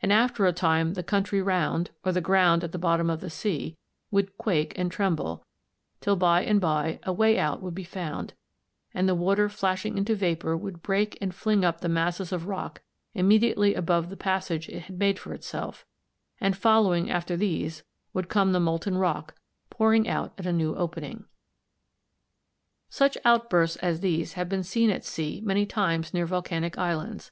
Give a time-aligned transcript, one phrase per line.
[0.00, 3.28] And after a time the country round, or the ground at the bottom of the
[3.28, 3.76] sea,
[4.10, 5.44] would quake and tremble,
[6.00, 8.32] till by and by a way out would be found,
[8.94, 12.80] and the water flashing into vapour would break and fling up the masses of rock
[13.12, 15.84] immediately above the passage it had made for itself,
[16.40, 17.82] and following after these
[18.14, 19.34] would come the molten rock
[19.68, 21.26] pouring out at the new opening.
[22.88, 27.30] Such outbursts as these have been seen at sea many times near volcanic islands.